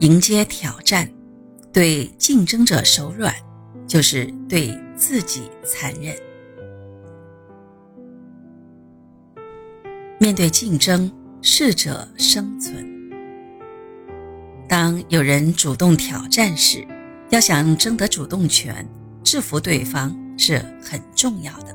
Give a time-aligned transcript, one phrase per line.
[0.00, 1.10] 迎接挑战，
[1.72, 3.34] 对竞争者手软，
[3.86, 6.14] 就是对自己残忍。
[10.20, 12.86] 面对竞争，适者生存。
[14.68, 16.86] 当有人主动挑战时，
[17.30, 18.86] 要想争得主动权，
[19.24, 21.74] 制服对方是很重要的。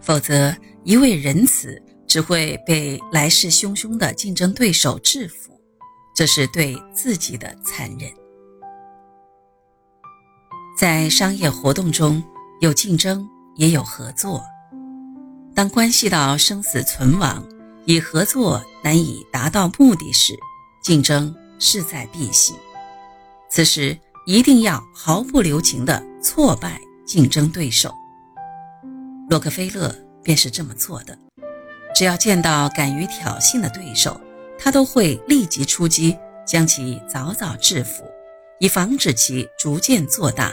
[0.00, 5.55] 否则，一味仁慈只会被来势汹汹的竞争对手制服。
[6.16, 8.10] 这是对自己的残忍。
[10.78, 12.24] 在商业活动中
[12.62, 14.42] 有竞争，也有合作。
[15.54, 17.46] 当关系到生死存亡，
[17.84, 20.34] 以合作难以达到目的时，
[20.82, 22.56] 竞争势在必行。
[23.50, 27.94] 此时一定要毫不留情地挫败竞争对手。
[29.28, 31.18] 洛克菲勒便是这么做的。
[31.94, 34.18] 只要见到敢于挑衅的对手。
[34.58, 38.04] 他都会立即出击，将其早早制服，
[38.58, 40.52] 以防止其逐渐做大，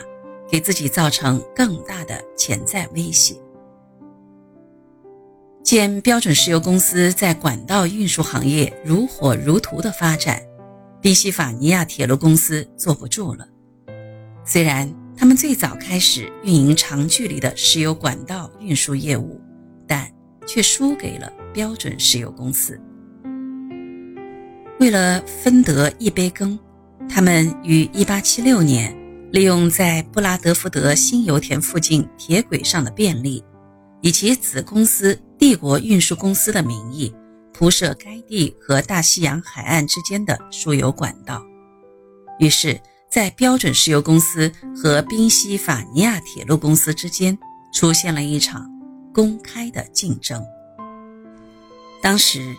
[0.50, 3.36] 给自己造成更大的潜在威胁。
[5.64, 10.42] 见标准石油公司在管道运输行业如火如荼的发展，
[11.00, 13.48] 宾夕法尼亚铁路公司坐不住了。
[14.46, 19.40] 虽然他们最早开始运营长距离的石油管道运输业务，
[19.88, 20.12] 但
[20.46, 22.78] 却输给了标准石油公司。
[24.80, 26.60] 为了分得一杯羹，
[27.08, 28.94] 他们于1876年
[29.32, 33.42] 利用在布拉德福德新油田附近铁轨上的便利，
[34.02, 37.14] 以其子公司帝国运输公司的名义
[37.54, 41.42] 铺设该地和大西洋海岸之间的输油管道。
[42.40, 42.78] 于是，
[43.10, 47.38] 在标准石油公司和宾夕法尼亚铁路公司之间
[47.74, 48.70] 出现了一场
[49.14, 50.44] 公开的竞争。
[52.02, 52.54] 当时。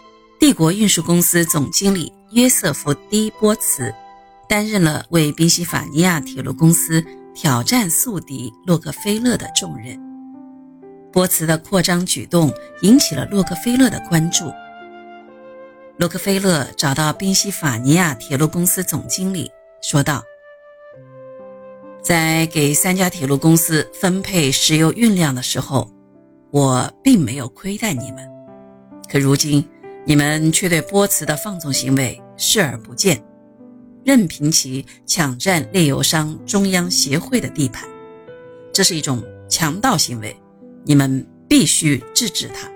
[0.45, 3.91] 帝国运输公司总经理约瑟夫 ·D· 波茨
[4.47, 7.03] 担任了为宾夕法尼亚铁路公司
[7.35, 9.99] 挑战宿敌洛克菲勒的重任。
[11.11, 12.53] 波茨的扩张举动
[12.83, 14.53] 引起了洛克菲勒的关注。
[15.97, 20.23] 洛克菲勒找到宾夕法尼亚铁路公司总经理，说道
[22.05, 25.91] ：“在给三家铁路公司分配石油运量的时候，
[26.51, 28.29] 我并没有亏待你们，
[29.11, 29.67] 可如今……”
[30.07, 33.23] 你们却对波茨的放纵行为视而不见，
[34.05, 37.89] 任凭其抢占炼油商中央协会的地盘，
[38.73, 40.37] 这是一种强盗行为，
[40.85, 42.71] 你们必须制止他。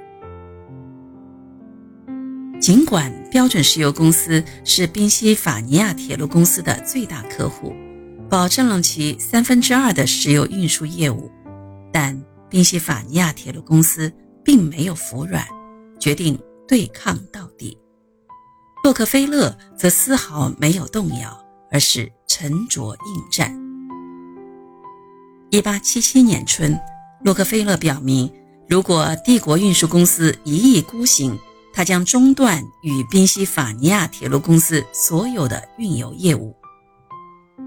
[2.59, 7.75] 尽管标准石油公司是宾夕法尼亚铁路公司的最大客户，
[8.31, 11.31] 保证了其三分之二的石油运输业务，
[11.93, 14.11] 但宾夕法尼亚铁路公司
[14.43, 15.47] 并没有服软，
[16.01, 16.39] 决定。
[16.69, 17.79] 对抗到底，
[18.85, 21.43] 洛克菲勒则丝毫没有动摇，
[21.73, 23.59] 而是沉着应战。
[25.51, 26.79] 一八七七年春，
[27.25, 28.31] 洛克菲勒表明，
[28.69, 31.39] 如果帝国运输公司一意孤行，
[31.73, 36.55] 他将中断与宾夕法尼亚铁路公司所有的运油业务。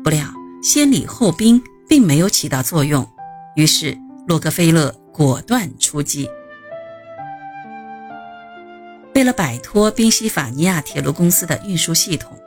[0.04, 0.28] 不料，
[0.62, 3.10] 先礼后兵并没有起到作用，
[3.56, 3.98] 于是
[4.28, 6.30] 洛克菲勒果断出击。
[9.14, 12.38] 为了摆脱宾夕法尼亚铁路公司的运输系统，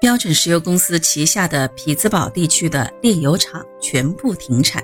[0.00, 4.82] 标准石油公司旗下的匹兹堡地区的炼油厂全部停产，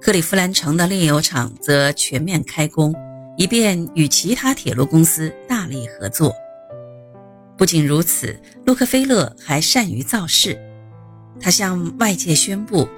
[0.00, 2.94] 克利夫兰城的炼油厂则全面开工，
[3.36, 6.34] 以便与其他铁路公司大力合作。
[7.58, 8.34] 不仅如此，
[8.64, 10.58] 洛克菲勒还善于造势，
[11.38, 12.88] 他向外界宣布，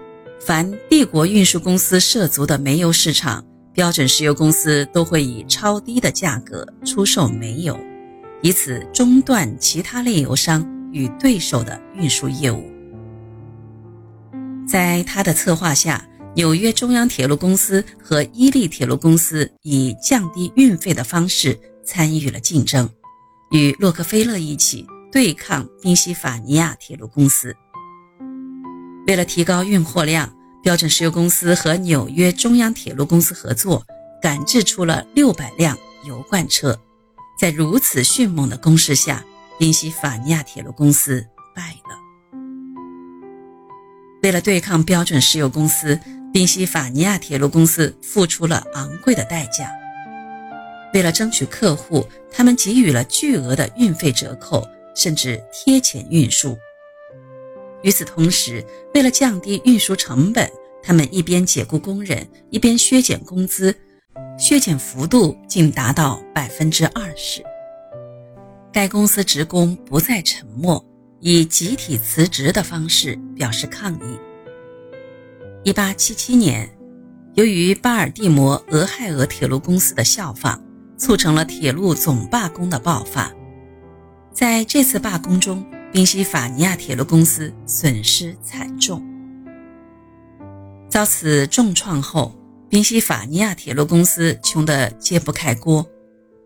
[0.40, 3.44] 凡帝国运输公司涉足的煤油市场。
[3.74, 7.76] 标准石油公司都会以超低的价格出售煤油，
[8.40, 12.70] 以此中断其他炼油商与对手的运输业务。
[14.64, 22.88] 在他的策划下，纽约中央铁路公司和伊利铁路公司以降低运费的方式参与了竞争，
[23.50, 27.56] 与洛克菲勒一起对抗宾夕法尼亚铁路公司。
[29.08, 30.32] 为了提高运货量。
[30.64, 33.84] 标准石油公司和纽约中央铁路公司合作，
[34.22, 36.80] 赶制出了六百辆油罐车。
[37.38, 39.22] 在如此迅猛的攻势下，
[39.58, 41.98] 宾夕法尼亚铁路公司败了。
[44.22, 46.00] 为了对抗标准石油公司，
[46.32, 49.70] 宾夕法尼亚铁路公司付出了昂贵的代价。
[50.94, 56.56] 为了争取客户，他们给予了巨额的运费折扣，甚至贴钱运输。
[57.84, 58.64] 与此同时，
[58.94, 60.50] 为了降低运输成本，
[60.82, 63.76] 他们一边解雇工人，一边削减工资，
[64.38, 67.44] 削减幅度竟达到百分之二十。
[68.72, 70.82] 该公司职工不再沉默，
[71.20, 74.18] 以集体辞职的方式表示抗议。
[75.62, 76.66] 一八七七年，
[77.34, 80.58] 由于巴尔的摩俄亥俄铁路公司的效仿，
[80.96, 83.30] 促成了铁路总罢工的爆发。
[84.32, 85.64] 在这次罢工中，
[85.94, 89.00] 宾夕法尼亚铁路公司损失惨重。
[90.90, 92.34] 遭此重创后，
[92.68, 95.88] 宾夕法尼亚铁路公司穷得揭不开锅，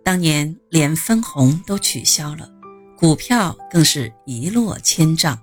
[0.05, 2.47] 当年连分红都取消了，
[2.95, 5.39] 股票更是一落千丈。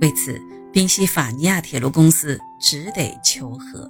[0.00, 0.36] 为此，
[0.72, 3.88] 宾夕法尼亚铁路公司只得求和。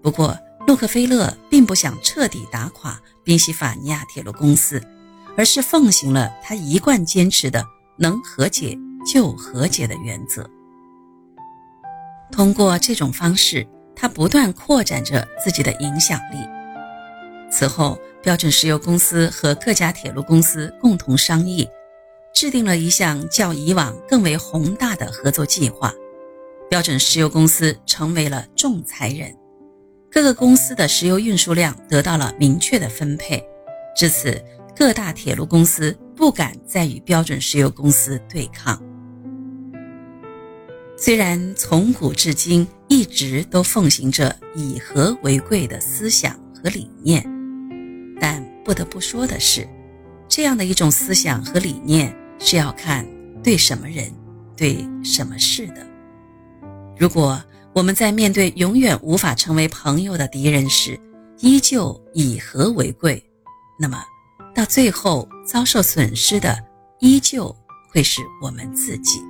[0.00, 4.80] 不过，洛克菲勒并不想彻底打垮宾夕法尼亚铁路公司。
[5.36, 7.64] 而是奉行了他一贯坚持的
[7.98, 10.48] “能和解就和解”的原则。
[12.30, 13.66] 通过这种方式，
[13.96, 16.36] 他不断扩展着自己的影响力。
[17.50, 21.68] 此后，标准石油公司和各家铁路公司共同商议，
[22.34, 25.92] 制定了一项较以往更为宏大的合作计划。
[26.70, 29.34] 标准石油公司成为了仲裁人，
[30.10, 33.44] 各个公司的石油运输量得到了明确的分配。
[33.96, 34.40] 至此。
[34.76, 38.82] 各大铁路公司不敢再与标准石油公司对抗。
[40.96, 47.24] 虽然从古至今一直都奉行着以和为贵的思想和理念，
[48.20, 49.64] 但不得不说的是，
[50.28, 53.06] 这样的一种思想和理念是要看
[53.40, 54.12] 对什么人、
[54.56, 55.86] 对什么事的。
[56.98, 57.40] 如果
[57.72, 60.98] 我们在面对永远无法成为朋友的敌人时，
[61.38, 63.22] 依旧以和为贵，
[63.78, 64.02] 那么。
[64.58, 66.58] 到最后遭受损失的，
[66.98, 67.54] 依旧
[67.92, 69.22] 会是我们自己。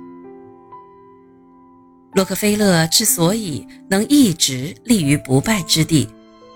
[2.15, 6.09] 洛克菲勒之所以能一直立于不败之地，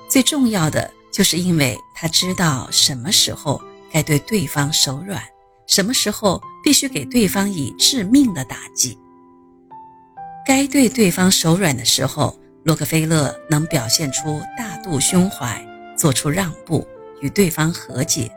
[0.09, 3.61] 最重要的就是因为他知道什么时候
[3.91, 5.21] 该对对方手软，
[5.67, 8.97] 什么时候必须给对方以致命的打击。
[10.47, 15.63] 该对对方手软的时候，洛克菲勒能表现出大度胸怀，
[15.95, 16.83] 做出让步，
[17.21, 18.35] 与对方和解。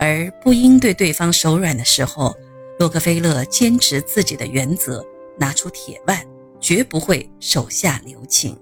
[0.00, 2.34] 而不应对对方手软的时候，
[2.78, 5.04] 洛克菲勒坚持自己的原则，
[5.38, 6.18] 拿出铁腕，
[6.58, 8.58] 绝不会手下留情。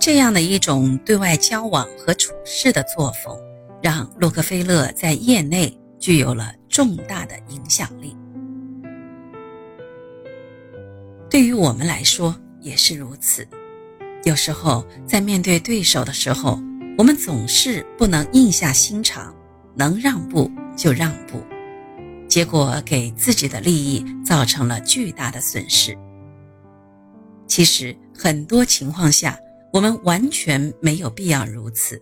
[0.00, 3.38] 这样的一种对外交往和处事的作风，
[3.80, 8.16] 让洛克菲勒在业内具有了重大的影响力。
[11.30, 13.46] 对于我们来说也是如此。
[14.24, 16.58] 有时候在面对对手的时候，
[16.98, 19.32] 我们总是不能硬下心肠。
[19.74, 21.42] 能让步就让步，
[22.28, 25.96] 结果给自己的利益造成了巨大的损失。
[27.46, 29.38] 其实很多情况下，
[29.72, 32.00] 我们完全没有必要如此。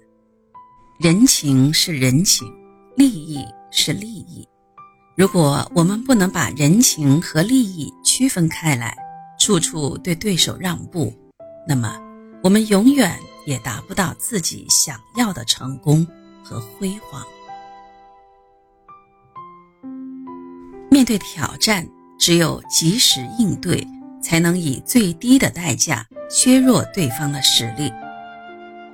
[1.01, 2.47] 人情是人情，
[2.97, 4.47] 利益是利益。
[5.17, 8.97] 如果我们不能把人情和利益区分开来，
[9.39, 11.13] 处处对对手让步，
[11.67, 11.99] 那么
[12.43, 16.07] 我们永远也达不到自己想要的成功
[16.43, 17.23] 和辉煌。
[20.99, 23.87] 面对挑战，只有及时应对，
[24.21, 27.89] 才能以最低的代价削弱对方的实力。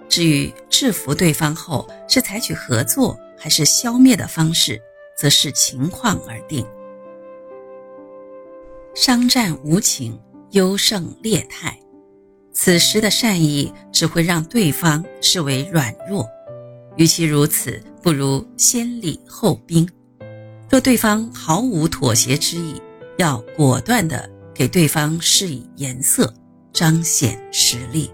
[0.06, 4.78] 至于制服对方后是采取合作还是消灭的方式，
[5.16, 6.62] 则视情况而定。
[8.94, 10.20] 商战无情，
[10.50, 11.74] 优胜劣汰，
[12.52, 16.28] 此时的善意只会让对方视为软弱。
[16.98, 19.88] 与其如此，不如先礼后兵。
[20.70, 22.80] 若对方毫无妥协之意，
[23.18, 26.32] 要果断的给对方施以颜色，
[26.72, 28.10] 彰显实力。